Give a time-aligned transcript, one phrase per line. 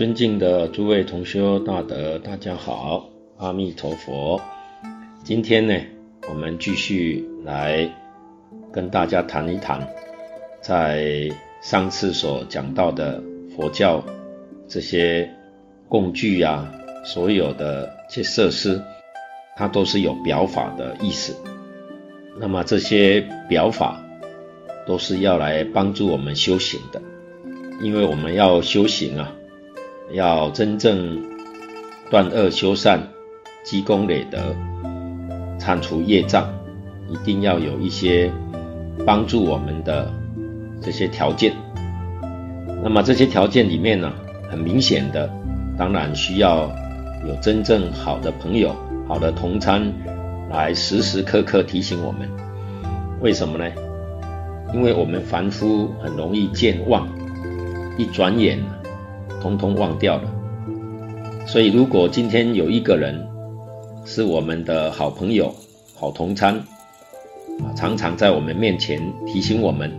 [0.00, 4.40] 尊敬的诸位同修大德，大家好，阿弥陀佛。
[5.22, 5.74] 今天呢，
[6.26, 7.86] 我们继续来
[8.72, 9.86] 跟大家谈一谈，
[10.62, 11.28] 在
[11.60, 13.22] 上次所讲到的
[13.54, 14.02] 佛教
[14.66, 15.30] 这些
[15.86, 16.72] 工具啊，
[17.04, 18.80] 所有的这些设施，
[19.54, 21.36] 它都是有表法的意思。
[22.38, 24.02] 那么这些表法
[24.86, 27.02] 都是要来帮助我们修行的，
[27.82, 29.36] 因为我们要修行啊。
[30.12, 31.22] 要真正
[32.10, 33.00] 断恶修善、
[33.64, 34.38] 积功累德、
[35.58, 36.48] 铲除业障，
[37.08, 38.30] 一定要有一些
[39.06, 40.12] 帮助我们的
[40.82, 41.52] 这些条件。
[42.82, 44.12] 那么这些条件里面呢，
[44.50, 45.30] 很明显的，
[45.78, 46.70] 当然需要
[47.28, 48.74] 有真正好的朋友、
[49.06, 49.92] 好的同参
[50.50, 52.28] 来时时刻刻提醒我们。
[53.20, 53.70] 为什么呢？
[54.72, 57.06] 因为我们凡夫很容易健忘，
[57.96, 58.58] 一转眼。
[59.40, 60.30] 通通忘掉了，
[61.46, 63.26] 所以如果今天有一个人
[64.04, 65.54] 是我们的好朋友、
[65.94, 69.90] 好同参，啊，常常在我们面前提醒我们，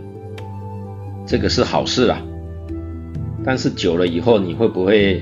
[1.26, 2.22] 这个是好事啊。
[3.44, 5.20] 但是久了以后，你会不会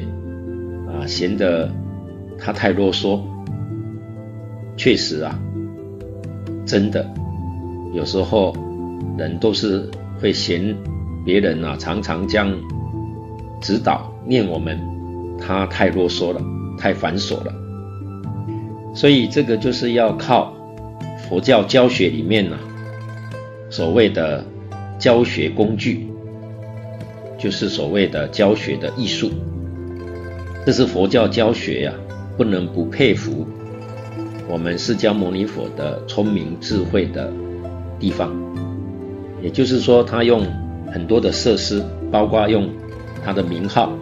[0.86, 1.70] 啊嫌得
[2.38, 3.20] 他太啰嗦？
[4.76, 5.38] 确实啊，
[6.66, 7.06] 真的，
[7.94, 8.54] 有时候
[9.16, 9.88] 人都是
[10.20, 10.76] 会嫌
[11.24, 12.50] 别人啊，常常这样
[13.60, 14.09] 指导。
[14.26, 14.78] 念我们，
[15.38, 16.40] 他太啰嗦了，
[16.78, 17.52] 太繁琐了，
[18.94, 20.54] 所以这个就是要靠
[21.28, 22.58] 佛教教学里面呢、
[23.70, 24.44] 所谓的
[24.98, 26.06] 教学工具，
[27.38, 29.30] 就是所谓的教学的艺术，
[30.66, 31.92] 这是佛教教学呀、
[32.36, 33.46] 不能不佩服
[34.48, 37.32] 我们释迦牟尼佛的聪明智慧的
[37.98, 38.30] 地方，
[39.40, 40.44] 也就是说，他用
[40.92, 42.68] 很多的设施，包括用
[43.24, 43.92] 他的名号。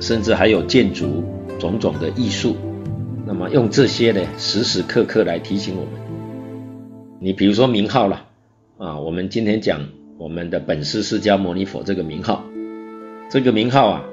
[0.00, 1.24] 甚至还有建筑
[1.58, 2.56] 种种的艺术，
[3.26, 5.92] 那么用这些呢，时时刻刻来提醒我们。
[7.18, 8.24] 你比如说名号了
[8.76, 12.44] 啊，我们今天讲我们的本师释迦牟尼佛这个名号，
[13.28, 14.04] 这个名号啊，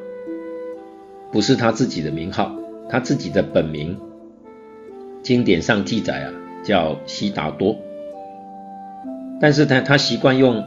[1.31, 2.51] 不是他自己的名号，
[2.89, 3.95] 他自己的本名，
[5.21, 6.33] 经典上记载啊，
[6.63, 7.77] 叫悉达多，
[9.39, 10.63] 但是他他习惯用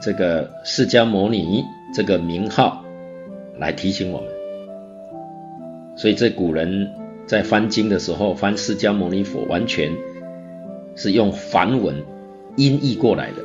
[0.00, 2.84] 这个释迦牟尼这个名号
[3.58, 4.28] 来提醒我们。
[5.96, 6.90] 所以这古人
[7.24, 9.92] 在翻经的时候，翻释迦牟尼佛，完全
[10.96, 11.94] 是用梵文
[12.56, 13.42] 音译过来的，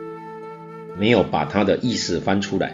[0.97, 2.71] 没有把他的意思翻出来。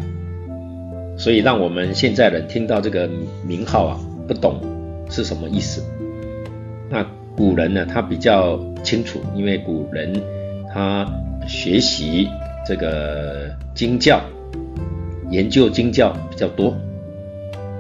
[1.18, 3.10] 所以让我们现在人听到这个
[3.46, 4.62] 名号啊，不懂
[5.10, 5.84] 是什么意思。
[6.90, 7.06] 那
[7.36, 10.22] 古人呢，他比较清楚，因为古人
[10.74, 11.06] 他
[11.48, 12.28] 学习
[12.66, 14.22] 这个经教，
[15.30, 16.76] 研究经教比较多，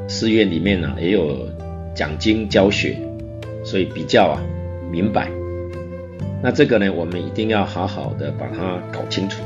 [0.07, 1.47] 寺院里面呢也有。
[1.95, 2.99] 讲经教学，
[3.63, 4.43] 所以比较啊
[4.91, 5.31] 明白。
[6.43, 9.41] 那这个呢，我们一定要好好的把它搞清楚。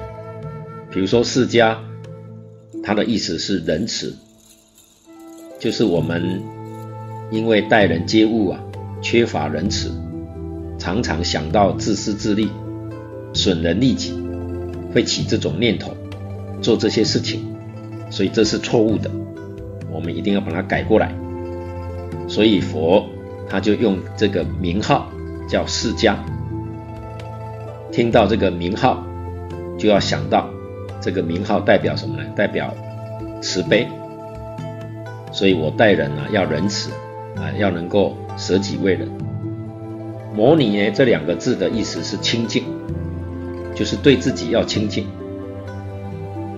[0.90, 1.78] 比如说释迦，
[2.84, 4.16] 他的意思是仁慈，
[5.60, 6.42] 就是我们
[7.30, 8.60] 因为待人接物啊
[9.00, 9.92] 缺乏仁慈，
[10.80, 12.50] 常常想到自私自利、
[13.32, 14.20] 损人利己，
[14.92, 15.96] 会起这种念头，
[16.64, 17.46] 做这些事情，
[18.10, 19.10] 所以这是错误的。
[19.92, 21.14] 我们一定要把它改过来。
[22.28, 23.06] 所以佛
[23.50, 25.10] 他就用这个名号
[25.48, 26.16] 叫释迦，
[27.92, 29.04] 听到这个名号，
[29.78, 30.48] 就要想到
[31.02, 32.24] 这个名号代表什么呢？
[32.36, 32.74] 代表
[33.42, 33.88] 慈悲。
[35.32, 36.92] 所以我待人啊要仁慈
[37.36, 39.10] 啊，要能够舍己为人。
[40.36, 42.64] 牟尼呢这两个字的意思是清净，
[43.74, 45.08] 就是对自己要清净。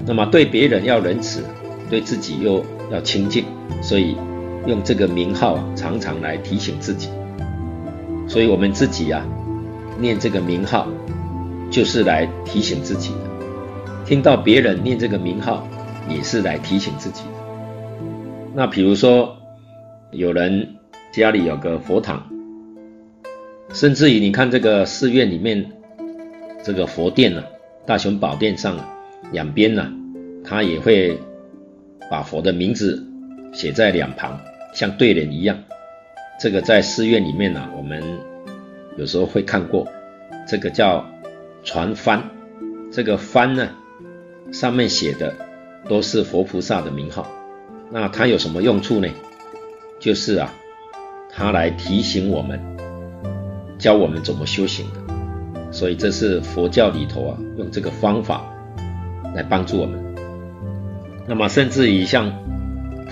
[0.05, 1.43] 那么对别人要仁慈，
[1.89, 3.45] 对自己又要清净，
[3.81, 4.15] 所以。
[4.67, 7.09] 用这个名号常常来提醒自己，
[8.27, 9.25] 所以我们自己啊，
[9.97, 10.87] 念这个名号，
[11.71, 14.05] 就是来提醒自己的。
[14.05, 15.67] 听到别人念这个名号，
[16.07, 17.29] 也是来提醒自己的。
[18.53, 19.35] 那比如说，
[20.11, 20.75] 有人
[21.11, 22.23] 家里有个佛堂，
[23.73, 25.71] 甚至于你看这个寺院里面
[26.63, 27.43] 这个佛殿啊，
[27.87, 28.77] 大雄宝殿上
[29.31, 29.91] 两边呢，
[30.43, 31.19] 他也会
[32.09, 33.05] 把佛的名字
[33.53, 34.39] 写在两旁。
[34.73, 35.57] 像对联一样，
[36.39, 38.01] 这个在寺院里面呢、我们
[38.97, 39.85] 有时候会看过，
[40.47, 41.05] 这个叫
[41.61, 42.21] 传幡，
[42.89, 43.67] 这个幡呢，
[44.53, 45.35] 上面写的
[45.89, 47.27] 都是佛菩萨的名号，
[47.91, 49.09] 那它有什么用处呢？
[49.99, 50.53] 就是啊，
[51.29, 52.57] 它来提醒我们，
[53.77, 58.50] 教我们怎么修行的，所以这是佛教里头啊，用这个方法
[59.35, 60.15] 来帮助我们。
[61.27, 62.31] 那么甚至于像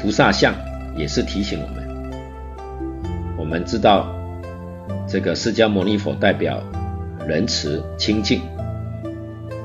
[0.01, 0.53] 菩萨像。
[0.97, 1.87] 也是提醒我们，
[3.37, 4.13] 我们知道
[5.07, 6.61] 这个释迦牟尼佛代表
[7.25, 8.41] 仁慈清净，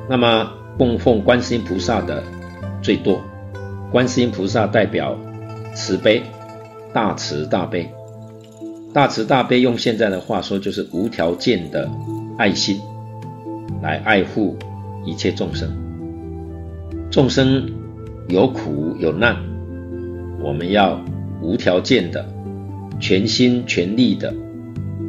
[0.08, 0.48] 那么
[0.78, 2.22] 供奉观世音菩萨的
[2.80, 3.20] 最多，
[3.90, 5.18] 观世音菩萨代表
[5.74, 6.22] 慈悲，
[6.92, 7.90] 大慈大悲，
[8.92, 11.90] 大慈大悲用现在的话说就是无条件的
[12.38, 12.80] 爱心，
[13.82, 14.56] 来爱护
[15.04, 15.68] 一切众生，
[17.14, 17.70] 众生
[18.26, 19.36] 有苦有难，
[20.42, 21.00] 我们要
[21.40, 22.28] 无条件的、
[22.98, 24.34] 全心全力的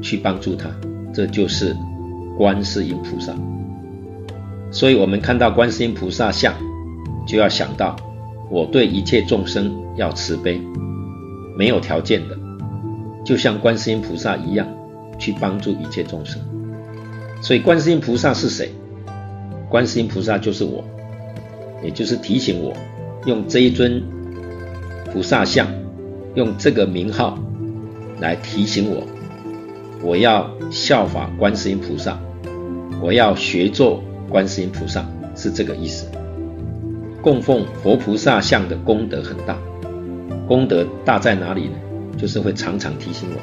[0.04, 0.70] 去帮助他，
[1.12, 1.76] 这就是
[2.38, 3.34] 观世音菩萨。
[4.70, 6.54] 所以，我们看到观世音菩萨像，
[7.26, 7.96] 就要想到
[8.52, 10.62] 我对一切众生要慈悲，
[11.58, 12.38] 没有条件的，
[13.26, 14.68] 就像观世音菩萨一样
[15.18, 16.40] 去帮助一切众生。
[17.42, 18.70] 所以，观世音菩萨是谁？
[19.68, 20.86] 观世音菩萨就是我，
[21.86, 22.74] 也就是提醒我
[23.26, 24.04] 用这一尊
[25.14, 25.68] 菩萨像，
[26.34, 27.38] 用这个名号
[28.20, 29.04] 来提醒我，
[30.02, 32.20] 我要效法观世音菩萨，
[33.02, 34.04] 我要学做。
[34.28, 35.06] 观世音菩萨
[35.36, 36.08] 是这个意思，
[37.22, 39.56] 供奉活菩萨像的功德很大，
[40.48, 41.76] 功德大在哪里呢？
[42.18, 43.40] 就是会常常提醒我，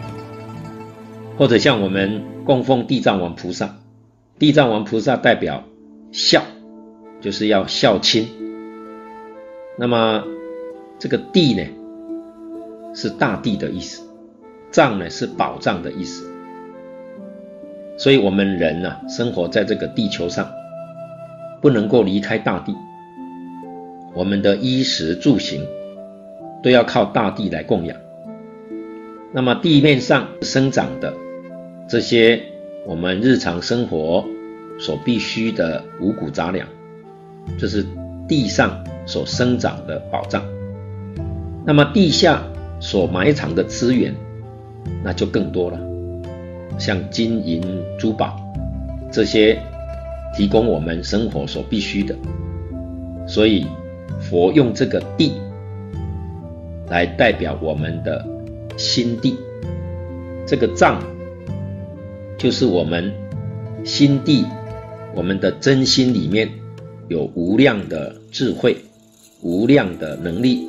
[1.38, 3.76] 或者像我们供奉地藏王菩萨，
[4.40, 5.62] 地藏王菩萨代表
[6.10, 6.42] 孝，
[7.22, 8.28] 就是要孝亲。
[9.78, 10.22] 那么
[10.98, 11.66] 这个地呢，
[12.94, 14.02] 是大地的意思，
[14.70, 16.30] 藏呢是宝藏的意思，
[17.96, 20.46] 所以我们人呢、啊，生活在这个地球上。
[21.62, 22.74] 不能够离开大地，
[24.14, 25.64] 我们的衣食住行
[26.60, 27.96] 都要靠大地来供养。
[29.32, 31.14] 那么地面上生长的
[31.88, 32.42] 这些
[32.84, 34.24] 我们日常生活
[34.80, 36.66] 所必需的五谷杂粮，
[37.58, 37.86] 这是
[38.28, 40.42] 地上所生长的宝藏。
[41.64, 42.42] 那么地下
[42.80, 44.14] 所埋藏的资源，
[45.02, 45.78] 那就更多了，
[46.78, 47.62] 像金银
[47.98, 48.40] 珠宝
[49.10, 49.58] 这些。
[50.34, 52.16] 提供我们生活所必须的，
[53.26, 53.66] 所以
[54.18, 55.34] 佛用这个地
[56.88, 58.24] 来代表我们的
[58.78, 59.36] 心地，
[60.46, 61.02] 这个藏
[62.38, 63.12] 就是我们
[63.84, 64.46] 心地，
[65.14, 66.48] 我们的真心里面
[67.12, 68.74] 有无量的智慧、
[69.42, 70.66] 无量的能力、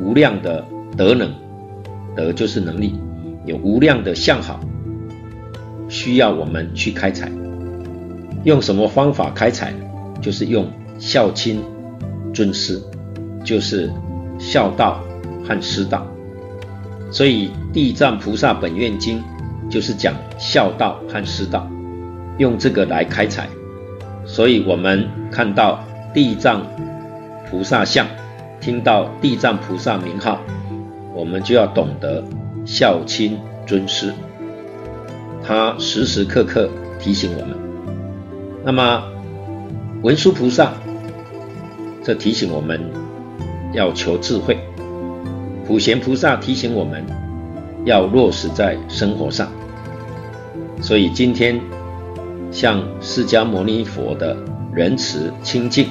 [0.00, 0.64] 无量的
[0.96, 1.28] 德能，
[2.14, 2.94] 德就是能力，
[3.44, 4.60] 有无量的相好，
[5.88, 7.28] 需要我们去开采。
[8.44, 9.74] 用什么方法开采？
[10.22, 10.70] 就是用
[11.00, 11.60] 孝亲、
[12.32, 12.80] 尊师，
[13.42, 13.90] 就是
[14.38, 15.02] 孝道
[15.44, 16.06] 和师道。
[17.10, 19.18] 所以《地藏菩萨本愿经》
[19.68, 21.68] 就是讲孝道和师道，
[22.38, 23.48] 用这个来开采。
[24.30, 25.82] 所以我们看到
[26.14, 26.64] 地藏
[27.50, 28.06] 菩萨像，
[28.60, 30.40] 听到地藏菩萨名号，
[31.12, 32.22] 我们就要懂得
[32.64, 33.36] 孝亲
[33.66, 34.14] 尊师。
[35.42, 36.70] 他时时刻刻
[37.00, 37.56] 提醒我们。
[38.64, 39.02] 那么，
[40.02, 40.74] 文殊菩萨
[42.04, 42.80] 这提醒我们
[43.72, 44.54] 要求智慧；
[45.66, 47.04] 普贤菩萨提醒我们
[47.84, 49.50] 要落实在生活上。
[50.80, 51.60] 所以今天，
[52.50, 54.36] 像释迦牟尼佛的
[54.74, 55.88] 仁慈清净，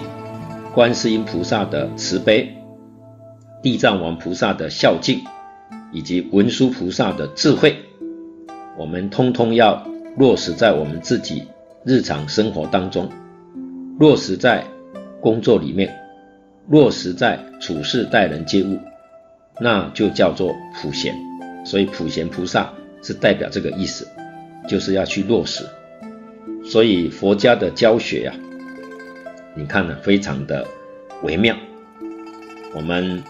[0.73, 2.53] 观世音菩萨的慈悲，
[3.61, 5.21] 地藏王菩萨的孝敬，
[5.91, 7.77] 以及文殊菩萨的智慧，
[8.77, 9.81] 我们通通要
[10.17, 11.43] 落实在我们自己。
[11.85, 13.09] 日常生活当中，
[13.99, 14.65] 落实在
[15.21, 15.89] 工作里面，
[16.67, 18.77] 落实在处事待人接物，
[19.61, 21.15] 那就叫做普贤。
[21.65, 22.69] 所以普贤菩萨
[23.01, 24.05] 是代表这个意思，
[24.67, 25.63] 就是要去落实。
[26.69, 28.39] 所以佛家的教学呀、啊，
[29.55, 30.65] 你看呢，非常的
[31.23, 31.55] 微妙。
[32.75, 33.23] 我们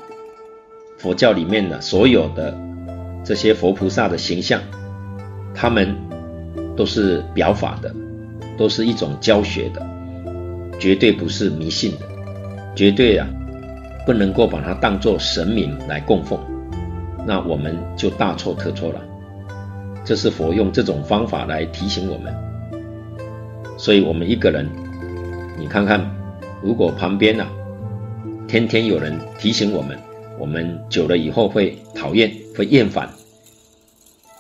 [0.98, 2.55] 佛教里面的所有的
[3.24, 4.62] 这些佛菩萨的形象，
[5.55, 5.96] 他们
[6.75, 7.96] 都是表法的。
[8.58, 9.81] 都是一种教学的，
[10.77, 12.00] 绝对不是迷信的，
[12.75, 13.25] 绝对啊，
[14.05, 16.38] 不能够把它当作神明来供奉，
[17.25, 19.00] 那我们就大错特错了。
[20.03, 22.36] 这是佛用这种方法来提醒我们，
[23.80, 24.70] 所以我们一个人，
[25.58, 26.00] 你看看，
[26.62, 27.48] 如果旁边啊，
[28.48, 29.98] 天天有人提醒我们，
[30.38, 33.10] 我们久了以后会讨厌，会厌烦。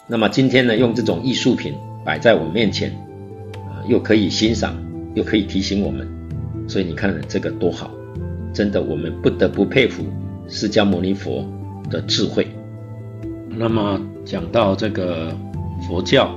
[0.07, 1.73] 那么今天呢，用这种艺术品
[2.05, 2.95] 摆在我们面前。
[3.87, 4.75] 又可以欣赏，
[5.15, 6.07] 又可以提醒我们，
[6.67, 7.89] 所以你看这个多好！
[8.53, 10.03] 真的，我们不得不佩服
[10.47, 11.43] 释迦牟尼佛
[11.89, 12.45] 的智慧。
[13.49, 15.35] 那么讲到这个
[15.87, 16.29] 佛教，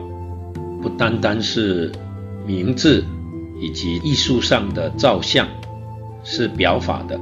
[0.80, 1.92] 不单单是
[2.46, 3.04] 名字
[3.60, 5.46] 以及艺术上的造像
[6.24, 7.18] 是表法的，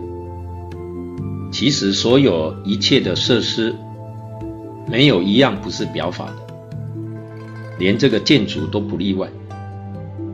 [1.53, 3.75] 其实所有一切的设施
[4.89, 6.37] 没有一样不是表法的，
[7.79, 9.29] 连这个建筑都不例外。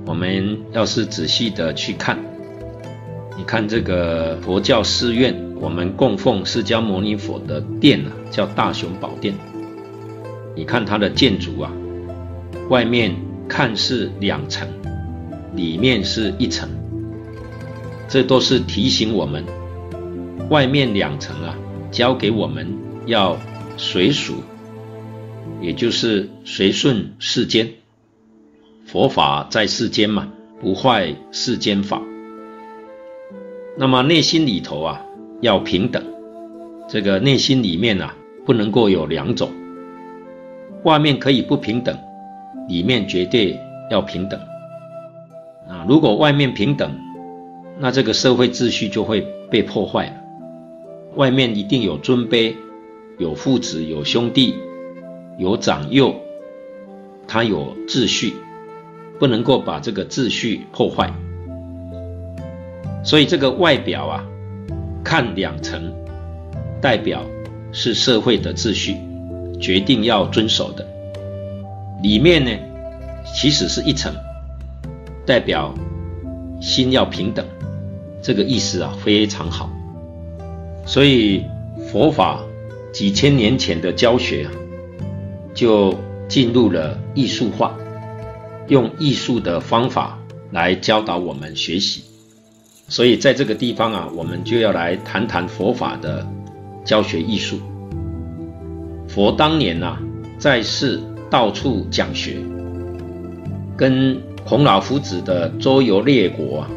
[0.07, 2.17] 我们要是仔细的去看，
[3.37, 9.35] 你看这个佛教寺院，我们供奉释迦牟尼佛的殿啊，叫大雄宝殿。
[10.55, 11.73] 你看它的建筑啊，
[12.69, 13.15] 外面
[13.49, 14.69] 看似两层，
[15.55, 16.69] 里面是一层，
[18.09, 19.45] 这都是提醒我们，
[20.51, 21.57] 外面两层啊，
[21.91, 22.67] 交给我们
[23.07, 23.39] 要
[23.77, 24.35] 随俗，
[25.61, 27.69] 也就是随顺世间。
[28.85, 32.01] 佛法在世间嘛，不坏世间法。
[33.77, 35.03] 那么内心里头啊，
[35.41, 36.03] 要平等。
[36.89, 39.51] 这个内心里面啊，不能够有两种。
[40.85, 41.99] 外面可以不平等，
[42.69, 43.59] 里面绝对
[43.91, 44.41] 要平等。
[45.69, 46.91] 啊，如果外面平等，
[47.79, 50.13] 那这个社会秩序就会被破坏了。
[51.17, 52.55] 外面一定有尊卑，
[53.19, 54.55] 有父子，有兄弟，
[55.39, 56.15] 有长幼，
[57.27, 58.35] 他有秩序。
[59.19, 61.11] 不能够把这个秩序破坏，
[63.03, 64.23] 所以这个外表啊，
[65.03, 65.91] 看两层，
[66.83, 67.23] 代表
[67.73, 68.99] 是社会的秩序，
[69.59, 70.85] 决定要遵守的；
[72.03, 72.51] 里面呢，
[73.35, 74.15] 其实是一层，
[75.25, 75.75] 代表
[76.61, 77.45] 心要平等，
[78.23, 79.71] 这个意思啊非常好。
[80.87, 81.45] 所以
[81.91, 82.41] 佛法
[82.93, 84.53] 几千年前的教学啊，
[85.55, 85.95] 就
[86.29, 87.77] 进入了艺术化。
[88.69, 90.19] 用艺术的方法
[90.51, 92.03] 来教导我们学习，
[92.89, 96.27] 所以在这个地方啊，我们就要来谈谈佛法的
[96.85, 97.61] 教学艺术。
[99.09, 100.01] 佛当年啊，
[100.37, 102.39] 在世到处讲学，
[103.77, 106.71] 跟孔老夫子的周游列国啊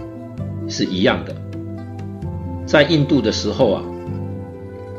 [0.68, 1.36] 是一样的。
[2.65, 3.84] 在印度的时候啊，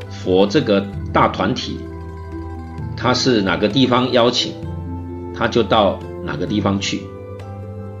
[0.09, 1.79] 佛这个大团体，
[2.95, 4.53] 他是哪个地方邀请，
[5.35, 5.99] 他就到。
[6.23, 7.01] 哪个地方去？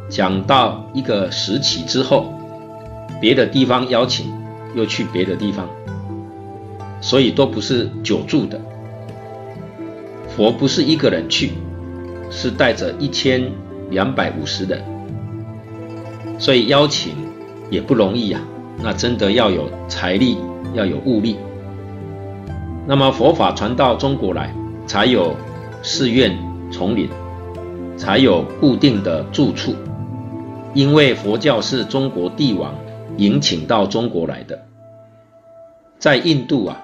[0.07, 2.31] 讲到一个时期之后，
[3.19, 4.31] 别的地方邀请，
[4.75, 5.67] 又去别的地方，
[7.01, 8.61] 所以都不是久住的。
[10.41, 11.51] 我不是一个人去，
[12.31, 13.51] 是带着一千
[13.91, 14.81] 两百五十人，
[16.39, 17.13] 所以邀请
[17.69, 18.41] 也不容易呀。
[18.81, 20.39] 那真的要有财力，
[20.73, 21.37] 要有物力。
[22.87, 24.51] 那么佛法传到中国来，
[24.87, 25.35] 才有
[25.83, 26.35] 寺院
[26.71, 27.07] 丛林。
[27.95, 29.75] 才有固定的住处，
[30.73, 32.73] 因为佛教是中国帝王
[33.17, 34.59] 迎请到中国来的。
[35.99, 36.81] 在印度啊，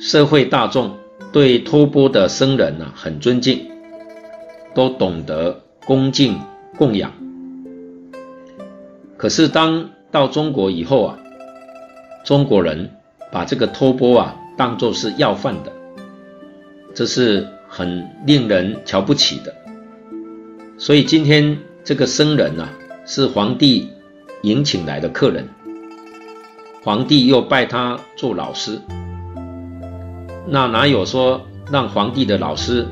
[0.00, 0.92] 社会大众
[1.34, 3.66] 对托钵的僧人啊很尊敬，
[4.72, 6.38] 都懂得恭敬
[6.78, 7.12] 供养。
[9.16, 11.18] 可是当到中国以后啊，
[12.24, 12.88] 中国人
[13.32, 15.72] 把这个托钵啊当作是要饭的，
[16.94, 19.52] 这是很令人瞧不起的。
[20.78, 22.72] 所以今天这个僧人啊，
[23.06, 23.90] 是皇帝
[24.42, 25.48] 迎请来的客人，
[26.84, 28.78] 皇帝又拜他做老师，
[30.46, 32.86] 那哪有说让皇帝的老师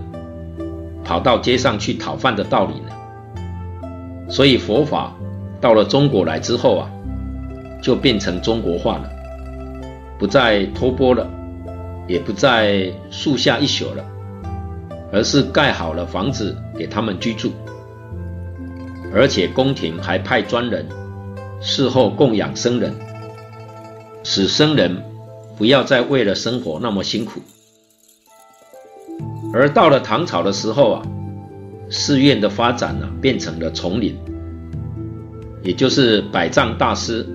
[1.05, 4.31] 跑到街上去讨饭的道理呢？
[4.31, 5.13] 所以佛法
[5.61, 6.91] 到了中国来之后啊，
[7.83, 9.11] 就变成中国化了，
[10.19, 11.29] 不再托钵了，
[12.09, 14.03] 也不再树下一宿了，
[15.13, 17.53] 而是盖好了房子给他们居住。
[19.15, 20.87] 而且宫廷还派专人
[21.61, 22.95] 侍候供养僧人，
[24.25, 24.97] 使僧人
[25.57, 27.41] 不要再为了生活那么辛苦。
[29.53, 31.03] 而到了唐朝的时候啊，
[31.91, 34.17] 寺院的发展呢、变成了丛林，
[35.63, 37.27] 也就是百丈大师，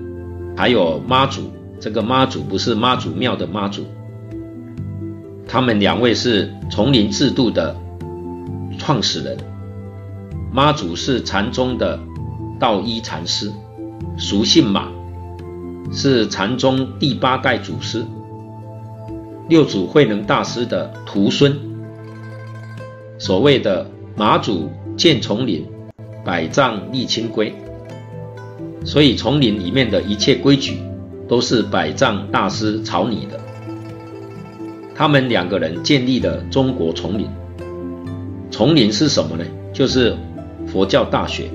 [0.56, 1.52] 还有妈祖。
[1.80, 3.84] 这个妈祖不是妈祖庙的妈祖，
[5.46, 7.76] 他们两位是丛林制度的
[8.78, 9.36] 创始人。
[10.52, 12.00] 妈祖是禅宗的
[12.58, 13.52] 道一禅师，
[14.16, 14.88] 俗姓马，
[15.92, 18.04] 是禅宗第八代祖师，
[19.48, 21.56] 六祖慧能大师的徒孙。
[23.18, 25.66] 所谓的马祖建丛林，
[26.24, 27.54] 百丈立清规，
[28.84, 30.78] 所以丛林里面的一切规矩
[31.28, 33.38] 都是百丈大师草拟的。
[34.94, 37.26] 他们两个人建立了中国丛林。
[38.50, 39.44] 丛林是什么呢？
[39.72, 40.16] 就是。
[40.70, 41.48] 佛教大学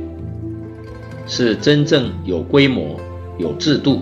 [1.28, 3.00] 是真正有规模、
[3.38, 4.02] 有制度，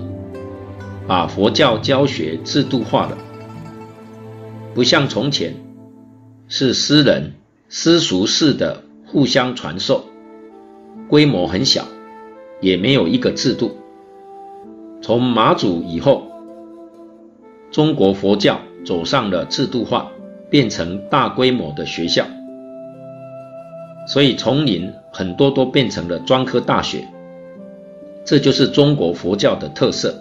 [1.07, 3.17] 把佛教教学制度化了，
[4.73, 5.53] 不像从前
[6.47, 7.33] 是私人
[7.69, 10.05] 私塾式的互相传授，
[11.09, 11.85] 规模很小，
[12.61, 13.77] 也没有一个制度。
[15.01, 16.31] 从马祖以后，
[17.71, 20.11] 中国佛教走上了制度化，
[20.49, 22.25] 变成大规模的学校，
[24.07, 27.07] 所以丛林很多都变成了专科大学。
[28.23, 30.13] 这就是中国佛教的特色，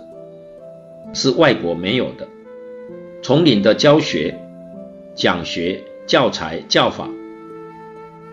[1.12, 2.26] 是外国没有的。
[3.22, 4.34] 丛林的教学、
[5.14, 7.08] 讲学、教材、教法，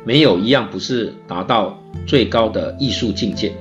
[0.05, 3.51] 没有一样不是达到最高的艺术境界。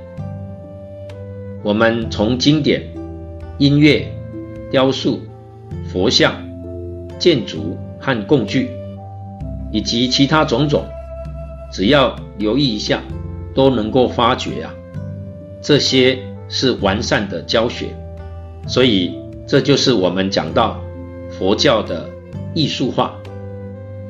[1.62, 2.82] 我们从经典、
[3.58, 4.06] 音乐、
[4.70, 5.20] 雕塑、
[5.90, 6.32] 佛像、
[7.18, 8.70] 建筑和工具，
[9.73, 10.85] 以及其他种种，
[11.73, 13.02] 只要留意一下，
[13.52, 14.73] 都能够发觉啊，
[15.61, 16.16] 这些
[16.49, 17.87] 是完善的教学。
[18.66, 19.14] 所以
[19.46, 20.80] 这就是我们讲到
[21.38, 22.08] 佛教的
[22.54, 23.14] 艺术化。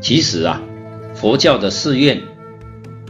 [0.00, 0.62] 其实啊，
[1.14, 2.20] 佛教的寺院，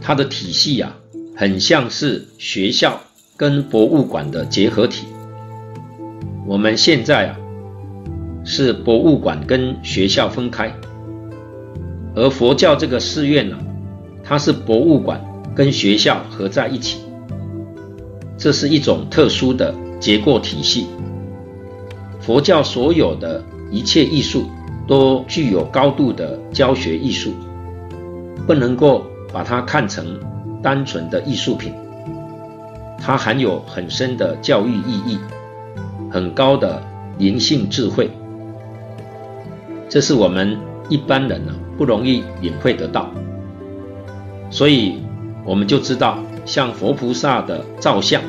[0.01, 0.97] 它的体系啊，
[1.35, 2.99] 很像是学校
[3.35, 5.05] 跟博物馆的结合体。
[6.45, 7.37] 我们现在啊，
[8.45, 10.73] 是博物馆跟学校分开，
[12.15, 13.57] 而佛教这个寺院呢，
[14.23, 15.21] 它是博物馆
[15.53, 16.99] 跟学校合在一起。
[18.37, 20.87] 这是一种特殊的结构体系。
[22.27, 23.41] 佛教所有的
[23.71, 24.49] 一切艺术
[24.85, 27.33] 都具有高度的教学艺术，
[28.45, 30.19] 不能够把它看成
[30.61, 31.71] 单纯的艺术品。
[32.99, 35.17] 它含有很深的教育意义，
[36.11, 36.83] 很高的
[37.17, 38.11] 灵性智慧。
[39.87, 40.57] 这是我们
[40.89, 43.09] 一般人呢不容易领会得到，
[44.49, 45.01] 所以
[45.45, 48.21] 我们就知道，像佛菩萨的造像，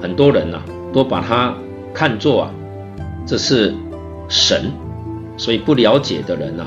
[0.00, 1.54] 很多人呢都把它
[1.92, 2.50] 看作啊，
[3.28, 3.74] 这是
[4.26, 4.72] 神，
[5.36, 6.66] 所以不了解的人呢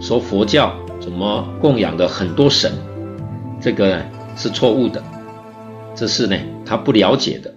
[0.00, 2.72] 说佛教怎么供养的很多神，
[3.60, 5.00] 这个呢是错误的，
[5.94, 7.54] 这是呢他不了解的，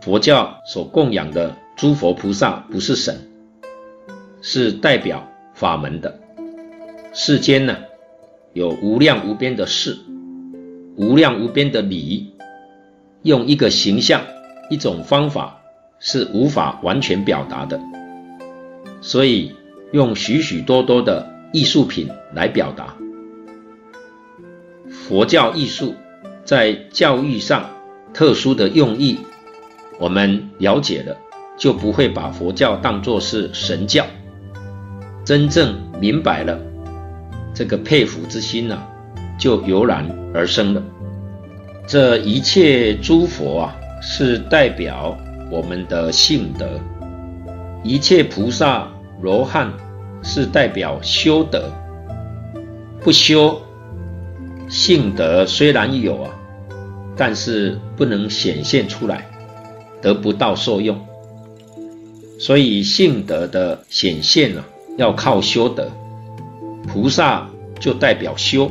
[0.00, 3.28] 佛教所供养的诸佛菩萨不是神。
[4.44, 6.18] 是代表法门的。
[7.12, 7.76] 世间呢，
[8.52, 9.96] 有无量无边的事，
[10.96, 12.32] 无量无边的理，
[13.22, 14.22] 用一个形象、
[14.68, 15.61] 一种方法
[16.04, 17.80] 是无法完全表达的，
[19.00, 19.54] 所以
[19.92, 22.96] 用许许多多的艺术品来表达。
[24.90, 25.94] 佛教艺术
[26.44, 27.70] 在教育上
[28.12, 29.16] 特殊的用意，
[30.00, 31.16] 我们了解了，
[31.56, 34.04] 就不会把佛教当作是神教。
[35.24, 36.58] 真正明白了，
[37.54, 38.82] 这个佩服之心呢、
[39.38, 40.82] 就油然而生了。
[41.86, 45.16] 这一切诸佛啊，是代表
[45.52, 46.66] 我们的性德；
[47.84, 48.88] 一切菩萨
[49.20, 49.70] 罗汉
[50.22, 51.70] 是代表修德。
[53.02, 53.60] 不修，
[54.66, 56.30] 性德虽然有啊，
[57.14, 59.26] 但是不能显现出来，
[60.00, 60.98] 得不到受用。
[62.38, 64.64] 所以性德的显现啊。
[64.98, 65.90] 要靠修德，
[66.86, 67.48] 菩萨
[67.80, 68.70] 就代表修，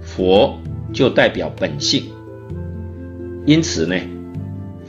[0.00, 0.58] 佛
[0.94, 2.04] 就代表本性。
[3.44, 3.94] 因此呢，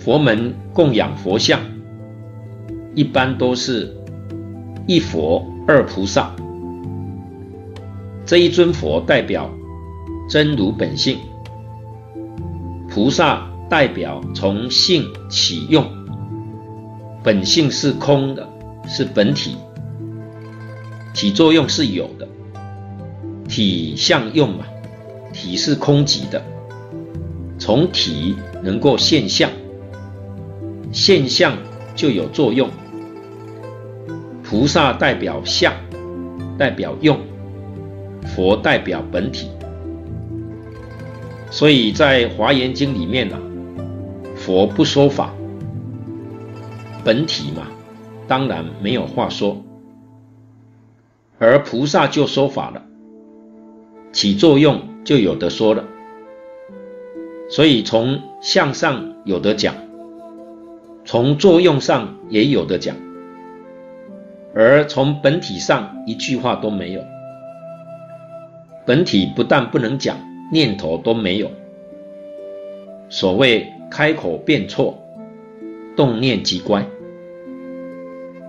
[0.06, 1.60] 佛门供养佛像，
[2.94, 3.92] 一般都是
[4.86, 6.32] 一佛二菩萨。
[8.24, 9.50] 这一尊佛代表
[10.30, 11.18] 真如本性，
[12.88, 15.84] 菩萨代表从性起用，
[17.24, 18.48] 本性是空的，
[18.88, 19.58] 是本体。
[21.16, 22.28] 体作用是有的，
[23.48, 24.66] 体相用嘛，
[25.34, 26.40] 体是空寂的，
[27.58, 29.50] 从体能够现相，
[30.96, 31.58] 现象
[31.94, 32.70] 就有作用。
[34.42, 35.74] 菩萨代表相，
[36.58, 37.20] 代表用，
[38.34, 39.50] 佛代表本体。
[41.52, 43.38] 所以在《华严经》里面呢、
[44.38, 45.34] 佛不说法，
[47.04, 47.68] 本体嘛，
[48.26, 49.62] 当然没有话说。
[51.38, 52.82] 而菩萨就说法了，
[54.14, 55.84] 起作用就有的说了，
[57.50, 59.76] 所以从相上有的讲，
[61.06, 62.96] 从作用上也有的讲，
[64.56, 67.04] 而从本体上一句话都没有。
[68.88, 70.18] 本体不但不能讲，
[70.52, 71.52] 念头都没有。
[73.08, 74.98] 所谓开口便错，
[75.96, 76.88] 动念即乖，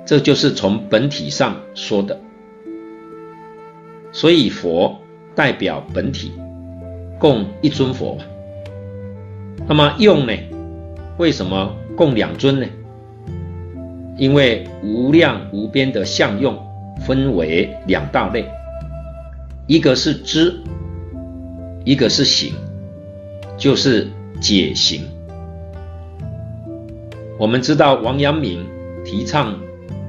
[0.06, 2.18] 这就是从本体上说的。
[4.12, 4.98] 所以佛
[5.34, 6.32] 代表本体，
[7.18, 8.16] 供一尊佛。
[9.68, 10.32] 那么用呢？
[11.18, 12.66] 为什么供两尊呢？
[14.16, 16.56] 因为无量无边的相用
[17.06, 18.48] 分为两大类，
[19.66, 20.54] 一个是知，
[21.84, 22.52] 一个是行，
[23.58, 24.08] 就是
[24.40, 25.02] 解行。
[27.38, 28.64] 我们知道王阳明
[29.04, 29.58] 提倡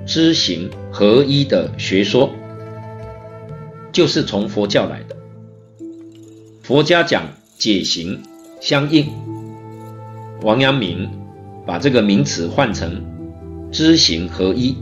[0.05, 2.29] 知行合一的学说。
[3.89, 5.15] 就是从佛教来的。
[6.61, 7.23] 佛家讲
[7.57, 8.21] 解行
[8.61, 9.07] 相应，
[10.43, 11.09] 王阳明
[11.67, 13.03] 把这个名词换成
[13.71, 14.77] 知行合一，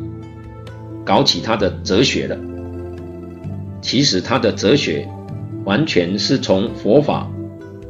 [1.03, 2.37] 搞起他的哲学了。
[3.81, 5.07] 其实他的哲学
[5.63, 7.27] 完全是从佛法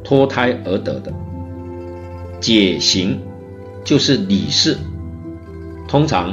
[0.02, 1.12] 脱胎而得的。
[2.40, 3.20] 解行
[3.84, 4.76] 就是理事，
[5.86, 6.32] 通常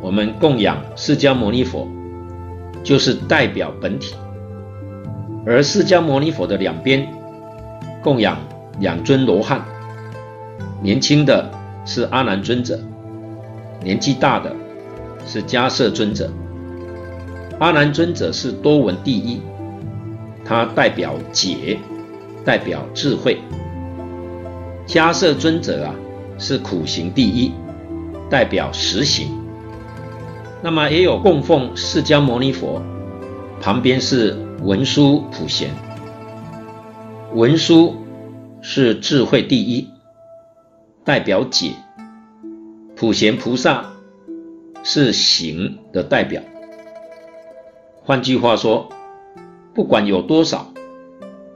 [0.00, 1.86] 我们供养释迦牟尼佛，
[2.82, 4.14] 就是代表本体。
[5.46, 7.06] 而释迦牟尼佛的两边
[8.02, 8.38] 供养
[8.80, 9.62] 两尊罗汉，
[10.82, 11.50] 年轻的
[11.84, 12.78] 是阿难尊者，
[13.82, 14.54] 年纪大的
[15.26, 16.30] 是迦叶尊者。
[17.58, 19.40] 阿难尊者是多闻第一，
[20.44, 21.78] 他代表解，
[22.44, 23.36] 代表智慧；
[24.86, 25.94] 迦叶尊者啊
[26.38, 27.52] 是苦行第一，
[28.28, 29.28] 代表实行。
[30.62, 32.82] 那么也有供奉释迦牟尼佛，
[33.60, 35.70] 旁边是文殊普贤。
[37.34, 37.94] 文殊
[38.62, 39.88] 是智慧第一，
[41.04, 41.74] 代表解；
[42.96, 43.92] 普贤菩萨
[44.82, 46.40] 是行的代表。
[48.02, 48.88] 换句话说，
[49.74, 50.72] 不管有多少，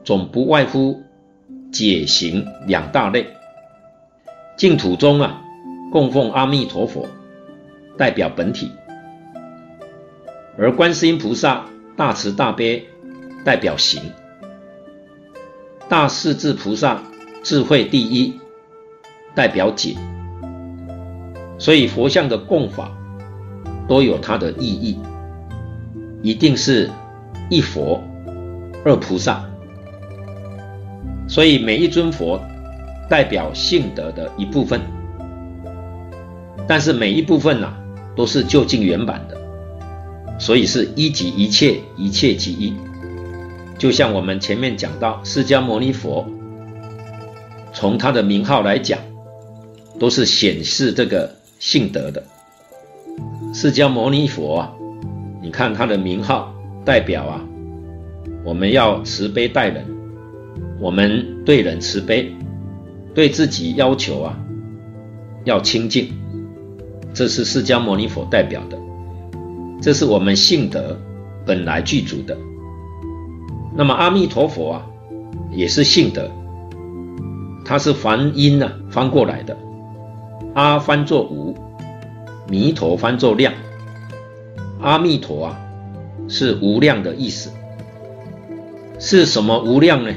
[0.04, 1.02] 总不外乎
[1.72, 3.26] 解行两大类。
[4.58, 5.42] 净土中啊，
[5.90, 7.06] 供奉阿弥陀佛，
[7.96, 8.66] 代表本体；
[10.58, 11.64] 而观世音菩萨
[11.96, 12.86] 大慈大悲，
[13.44, 14.02] 代表行；
[15.88, 17.02] 大势至菩萨
[17.42, 18.38] 智慧第一，
[19.38, 19.94] 代表解。
[21.60, 22.90] 所以佛像的供法
[23.86, 24.98] 都有它的意义。
[26.22, 26.90] 一定是
[27.48, 28.02] 一佛
[28.84, 29.44] 二菩萨，
[31.28, 32.40] 所以每一尊佛
[33.08, 34.80] 代表性德的一部分，
[36.66, 37.78] 但是每一部分呐、啊、
[38.16, 39.38] 都是就近圆满的，
[40.40, 42.74] 所以是一即一切，一切即一。
[43.78, 46.26] 就像我们前面讲到释迦牟尼佛，
[47.72, 48.98] 从他的名号来讲，
[49.98, 52.22] 都是显示这个性德的。
[53.52, 54.72] 释迦牟尼佛啊。
[55.40, 56.52] 你看他的名号
[56.84, 57.40] 代表啊，
[58.44, 59.86] 我们要慈悲待人，
[60.80, 62.28] 我们对人慈悲，
[63.14, 64.36] 对自己要求啊
[65.44, 66.12] 要清净，
[67.14, 68.76] 这是释迦牟尼佛代表的，
[69.80, 70.98] 这是我们性德
[71.46, 72.36] 本来具足的。
[73.74, 74.86] 那么阿弥陀佛啊，
[75.52, 76.28] 也是性德，
[77.64, 79.56] 它是梵音啊翻过来的，
[80.54, 81.54] 阿翻作无，
[82.48, 83.52] 弥陀翻作量。
[84.80, 85.60] 阿弥陀啊，
[86.28, 87.50] 是无量的意思。
[88.98, 90.12] 是什么无量呢？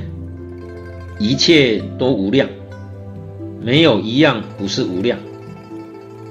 [1.20, 2.50] 一切都无量，
[3.62, 5.20] 没有一样不是无量。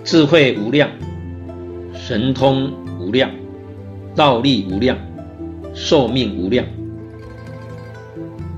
[0.02, 0.90] 智慧无量，
[1.94, 3.30] 神通无量，
[4.16, 4.96] 道力无量，
[5.74, 6.64] 寿命无量。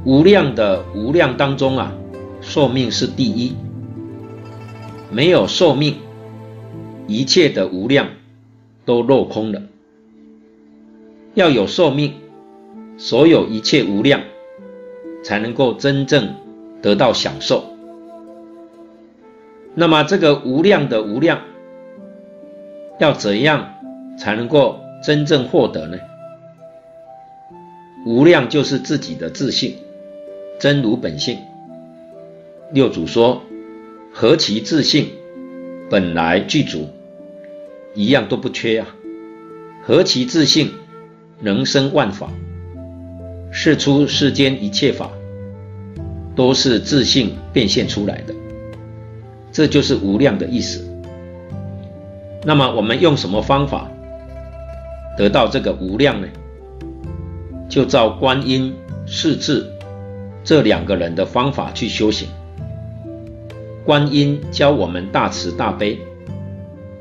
[0.04, 1.92] 无量的无量当中啊，
[2.40, 3.54] 寿命是第一。
[5.12, 5.96] 没有寿命，
[7.06, 8.08] 一切的无量。
[8.84, 9.62] 都落空了。
[11.34, 12.14] 要有寿命，
[12.98, 14.22] 所有一切无量，
[15.22, 16.34] 才能够真正
[16.82, 17.62] 得到享受。
[19.76, 21.42] 那么这个无量的无量，
[22.98, 23.72] 要怎样
[24.18, 25.96] 才能够真正获得呢？
[28.04, 29.76] 无量就是自己的自信，
[30.58, 31.38] 真如本性。
[32.72, 33.42] 六祖说
[34.12, 35.08] ：“何其自性，
[35.88, 36.88] 本来具足。”
[37.94, 38.86] 一样都不缺啊！
[39.82, 40.70] 何其自性，
[41.40, 42.30] 能生万法。
[43.50, 45.10] 世出世间一切法，
[46.34, 48.34] 都是自性变现出来的。
[49.52, 50.82] 这就是无量的意思。
[52.44, 53.90] 那么我们用什么方法
[55.18, 56.26] 得到这个无量呢？
[57.68, 59.66] 就照观音、势至
[60.42, 62.26] 这两个人的方法去修行。
[63.84, 65.98] 观音教我们大慈大悲。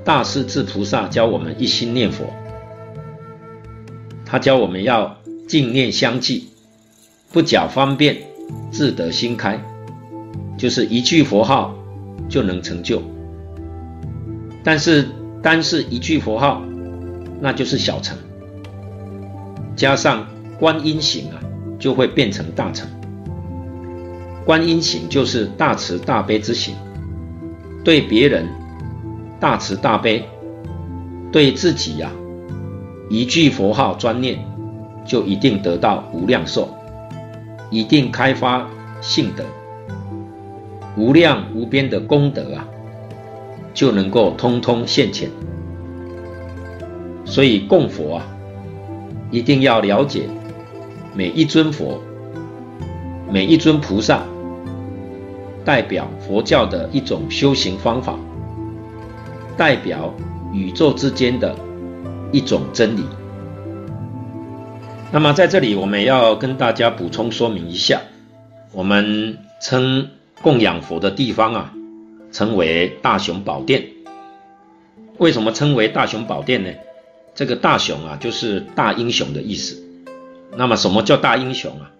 [0.03, 2.25] 大势至菩萨教我们一心念佛，
[4.25, 5.15] 他教我们要
[5.47, 6.47] 净念相继，
[7.31, 8.17] 不假方便，
[8.71, 9.63] 自得心开，
[10.57, 11.75] 就是一句佛号
[12.27, 12.99] 就能成就。
[14.63, 15.07] 但是
[15.43, 16.63] 单是一句佛号，
[17.39, 18.17] 那就是小乘，
[19.75, 20.27] 加上
[20.59, 21.37] 观音行啊，
[21.77, 22.89] 就会变成大乘。
[24.45, 26.75] 观音行就是大慈大悲之行，
[27.83, 28.47] 对别人。
[29.39, 30.23] 大慈大悲，
[31.31, 32.11] 对自己呀、
[33.09, 34.37] 一句佛号专念，
[35.03, 36.69] 就一定得到无量寿，
[37.71, 38.69] 一定开发
[39.01, 39.43] 性德，
[40.95, 42.67] 无量无边的功德啊，
[43.73, 45.27] 就能够通通现前。
[47.25, 48.27] 所以供佛啊，
[49.31, 50.29] 一定要了解
[51.15, 51.99] 每一尊佛、
[53.27, 54.21] 每一尊菩萨，
[55.63, 58.17] 代表佛教的一种修行方法，
[59.57, 60.13] 代表
[60.53, 61.55] 宇宙之间的
[62.31, 63.03] 一种真理。
[65.11, 68.01] 那么在这里，我们要跟大家补充说明一下，
[68.71, 70.09] 我们称
[70.41, 71.73] 供养佛的地方啊，
[72.31, 73.83] 称为大雄宝殿。
[75.17, 76.69] 为什么称为大雄宝殿呢？
[77.35, 79.81] 这个大雄啊，就是大英雄的意思。
[80.57, 81.91] 那么什么叫大英雄啊？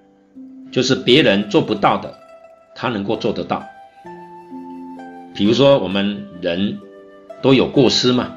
[0.72, 2.18] 就是别人做不到的，
[2.82, 3.64] 他能够做得到。
[5.36, 6.80] 比如说我们人
[7.40, 8.32] 都有过失嘛，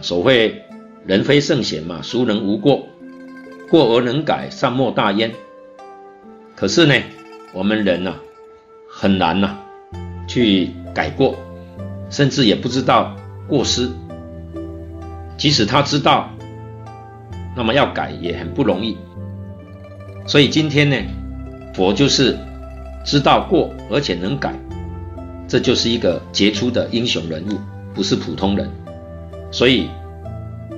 [0.00, 0.64] 所谓
[1.04, 2.86] 人非圣贤嘛，孰能无过？
[3.68, 5.32] 过而能改，善莫大焉。
[6.56, 6.94] 可是呢，
[7.52, 8.16] 我们人啊，
[8.88, 9.58] 很难呐、
[10.26, 11.36] 去改过，
[12.08, 13.14] 甚至也不知道
[13.46, 13.90] 过失。
[15.36, 16.30] 即使他知道，
[17.54, 18.96] 那么要改也很不容易。
[20.26, 20.96] 所以今天呢，
[21.74, 22.38] 佛就是
[23.04, 24.54] 知道过而且能改，
[25.48, 27.58] 这就是一个杰出的英雄人物，
[27.94, 28.70] 不是普通人。
[29.50, 29.88] 所以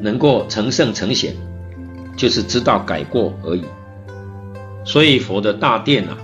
[0.01, 1.35] 能够成圣成贤，
[2.17, 3.65] 就是知道改过而已。
[4.85, 6.17] 所以佛的大殿啊，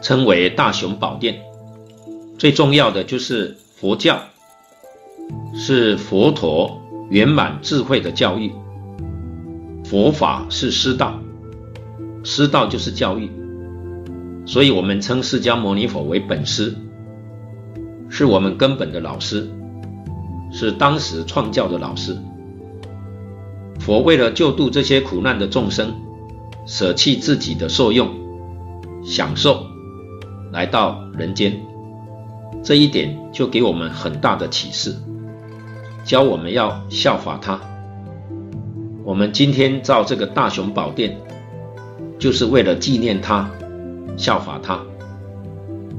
[0.00, 1.36] 称为大雄宝殿。
[2.38, 4.20] 最重要的就是佛教
[5.54, 6.82] 是佛陀。
[7.08, 8.50] 圆满智慧的教育，
[9.84, 11.20] 佛法是师道，
[12.24, 13.30] 师道就是教育，
[14.46, 16.74] 所以我们称释迦牟尼佛为本师，
[18.08, 19.50] 是我们根本的老师，
[20.52, 22.16] 是当时创教的老师。
[23.80, 25.92] 佛为了救度这些苦难的众生，
[26.64, 28.08] 舍弃自己的受用、
[29.04, 29.66] 享受，
[30.52, 31.60] 来到人间，
[32.62, 34.94] 这一点就给我们很大的启示。
[36.04, 37.60] 教我们要效法他。
[39.04, 41.16] 我们今天造这个大雄宝殿，
[42.16, 43.50] 就是为了纪念他，
[44.16, 44.80] 效法他。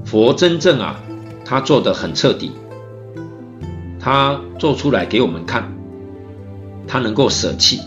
[0.06, 1.00] 佛真正啊，
[1.44, 2.52] 他做的很彻底，
[4.00, 5.76] 他做出来给我们看，
[6.88, 7.82] 他能够舍弃。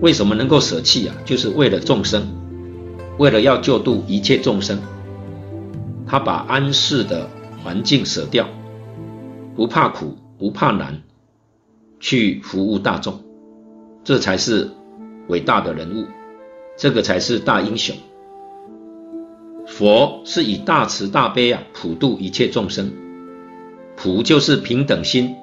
[0.00, 1.14] 为什么能够舍弃啊？
[1.24, 2.26] 就是为了众生，
[3.18, 4.78] 为了要救度一切众生，
[6.06, 7.28] 他把安适的
[7.62, 8.46] 环境舍掉，
[9.54, 10.16] 不怕苦。
[10.38, 11.00] 不怕难，
[12.00, 13.20] 去服务大众，
[14.02, 14.68] 这才是
[15.28, 16.04] 伟大的人物，
[16.76, 17.94] 这个才是大英雄。
[19.72, 22.92] 佛是以大慈大悲啊，普度一切众生。
[23.96, 25.34] 普就是平等心，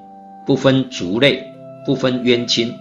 [0.46, 1.52] 不分族类，
[1.84, 2.72] 不分冤亲。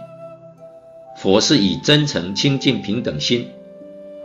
[1.17, 3.49] 佛是以真诚清净平等心，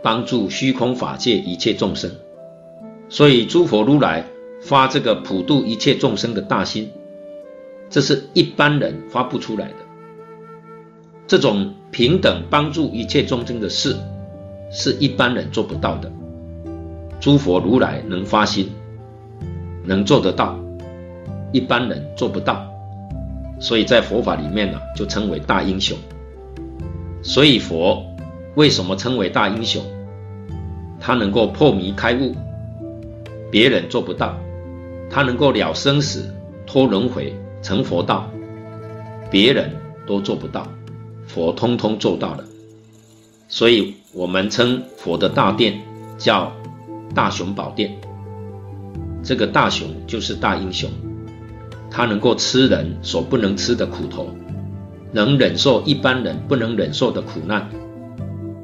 [0.02, 2.10] 帮助虚空法界一切众生。
[3.08, 4.26] 所以诸佛如来
[4.60, 6.90] 发这个普度一切众生的大心。
[7.88, 9.76] 这是一般人发不出来的，
[11.26, 13.96] 这种平等帮助一切众生的事，
[14.70, 16.12] 是一般人做不到的。
[17.24, 18.70] 诸佛如来能发心，
[19.82, 20.58] 能做得到，
[21.52, 22.62] 一般人做不到，
[23.58, 25.96] 所以在佛法里面呢，就称为大英雄。
[27.22, 28.04] 所以佛
[28.56, 29.82] 为什么称为大英雄？
[31.00, 32.34] 他能够破迷开悟，
[33.50, 34.34] 别人做不到；
[35.08, 36.30] 他能够了生死，
[36.66, 37.34] 脱轮回。
[37.62, 38.28] 成佛道，
[39.30, 39.70] 别人
[40.06, 40.68] 都做不到，
[41.26, 42.44] 佛通通做到了。
[43.48, 45.80] 所以我们称佛的大殿
[46.18, 46.52] 叫
[47.14, 47.96] 大雄宝殿。
[49.22, 50.90] 这个大雄就是大英雄，
[51.90, 54.28] 他能够吃人所不能吃的苦头，
[55.12, 57.66] 能忍受一般人不能忍受的苦难，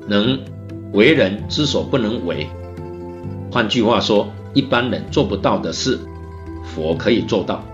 [0.07, 0.39] 能
[0.93, 2.47] 为人之所不能为。
[3.51, 5.99] 换句话说，一般人做不到的事，
[6.65, 7.65] 佛可以做到。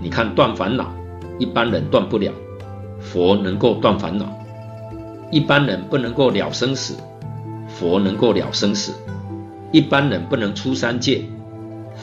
[0.00, 0.94] 你看断烦恼，
[1.38, 2.32] 一般人断不了，
[3.00, 4.26] 佛能够断烦恼；
[5.32, 6.94] 一般人不能够了生死，
[7.68, 8.92] 佛能够了生死；
[9.72, 11.22] 一般人不能出三界，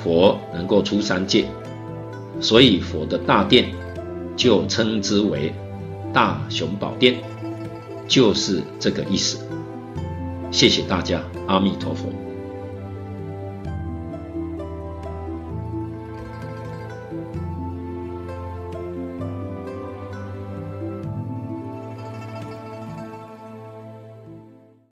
[0.04, 1.46] 佛能够出三界。
[2.40, 3.70] 所以佛的大殿
[4.36, 5.54] 就称之为
[6.12, 7.16] 大雄宝殿，
[8.08, 9.40] 就是这个意思。
[10.52, 12.10] 谢谢大家，阿弥陀佛。